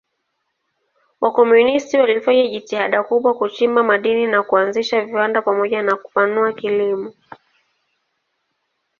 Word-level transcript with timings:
Wakomunisti 1.21 1.97
walifanya 1.97 2.47
jitihada 2.47 3.03
kubwa 3.03 3.33
kuchimba 3.33 3.83
madini 3.83 4.27
na 4.27 4.43
kuanzisha 4.43 5.05
viwanda 5.05 5.41
pamoja 5.41 5.81
na 5.83 5.95
kupanua 5.95 6.53
kilimo. 6.53 7.13